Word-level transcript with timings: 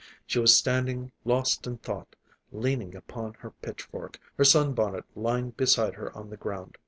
She 0.25 0.39
was 0.39 0.57
standing 0.57 1.11
lost 1.25 1.67
in 1.67 1.77
thought, 1.77 2.15
leaning 2.51 2.95
upon 2.95 3.35
her 3.35 3.51
pitchfork, 3.51 4.19
her 4.35 4.43
sunbonnet 4.43 5.05
lying 5.15 5.51
beside 5.51 5.93
her 5.93 6.11
on 6.17 6.31
the 6.31 6.37
ground. 6.37 6.79